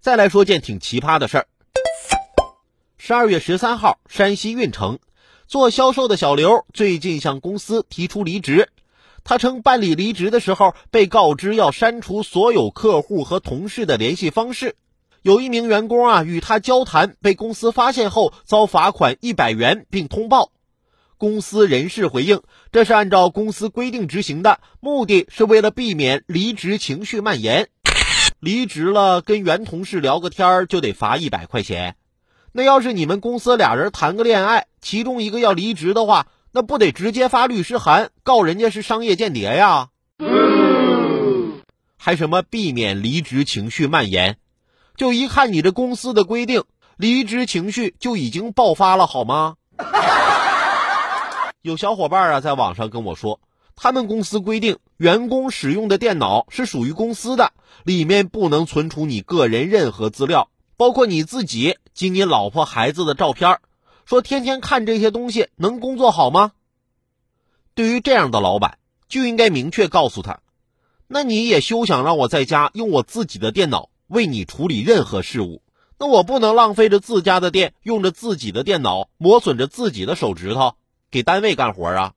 [0.00, 1.46] 再来说件挺奇葩的事儿。
[2.96, 5.00] 十二月十三号，山西运城
[5.46, 8.68] 做销售的小刘最近向公司提出离职。
[9.24, 14.76] 他称办理离职的时候被告知要删除所有客户和同事的联系方式。
[15.22, 20.52] 有一名员工啊与他交谈被公司发现后遭罚款一百元并通报。
[21.18, 27.68] 公司人事回应，这是按照公司规定执行的，目的是为了避免离职情绪蔓延。
[28.40, 31.96] 离职了跟原同事聊个天就得罚一百块钱，
[32.52, 39.88] 那要是你们公司俩人谈个恋爱，其中一个要离职的话，那不得直接发律师函告人家是商业间谍呀？
[41.96, 44.36] 还什么避免离职情绪蔓延？
[44.96, 46.62] 就一看你这公司的规定，
[46.96, 49.56] 离职情绪就已经爆发了，好吗？
[51.60, 53.40] 有小伙伴啊，在网上跟我说，
[53.80, 57.52] 他们公司规定，员工使用的电脑是属于公司的，
[57.84, 63.60] 里面不能存储你个人任何资料，包括你自己及你老婆孩子的照片。
[64.04, 66.50] 说天天看这些东西能工作好吗？
[67.74, 70.40] 对于这样的老板，就应该明确告诉他，
[71.06, 75.62] 那你也休想让我在家用我自己的电脑为你处理任何事务，
[76.00, 80.74] 那我不能浪费着自家的电，用着自己的电脑磨损着自己的手指头。
[81.12, 82.12] 给单位干活啊！